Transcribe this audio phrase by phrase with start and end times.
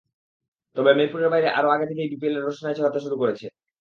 [0.75, 3.45] তবে মিরপুরের বাইরে আরও আগে থেকেই বিপিএলের রোশনাই ছাড়াতে শুরু করেছে।